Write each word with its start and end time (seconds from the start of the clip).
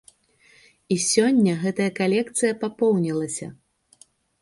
І 0.95 0.97
сёння 1.09 1.53
гэтая 1.67 1.89
калекцыя 2.01 2.59
папоўнілася. 2.67 3.55